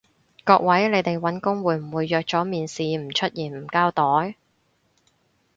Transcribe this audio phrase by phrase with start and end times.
[0.43, 4.35] 各位，你哋搵工會唔會約咗面試唔出現唔交代？